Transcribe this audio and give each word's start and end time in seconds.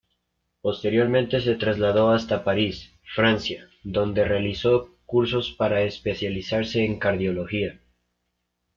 Posteriormente, 0.63 1.41
se 1.41 1.53
trasladó 1.53 2.09
hasta 2.09 2.43
París, 2.43 2.91
Francia, 3.13 3.69
donde 3.83 4.25
realizó 4.25 4.89
cursos 5.05 5.51
para 5.51 5.83
especializarse 5.83 6.83
en 6.83 6.97
cardiología. 6.97 7.79